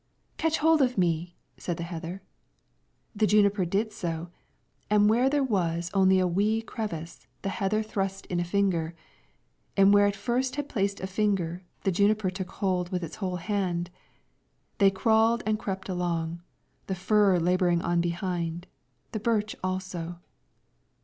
[0.37, 2.23] "Catch hold of me," said the heather.
[3.15, 4.29] The juniper did so,
[4.89, 8.95] and where there was only a wee crevice, the heather thrust in a finger,
[9.77, 13.35] and where it first had placed a finger, the juniper took hold with its whole
[13.35, 13.91] hand.
[14.79, 16.41] They crawled and crept along,
[16.87, 18.65] the fir laboring on behind,
[19.11, 20.17] the birch also.